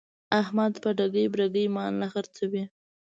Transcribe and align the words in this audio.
احمد 0.41 0.73
په 0.83 0.89
ټګۍ 0.97 1.25
برگۍ 1.33 1.65
مال 1.75 1.93
نه 2.01 2.07
خرڅوي. 2.13 2.63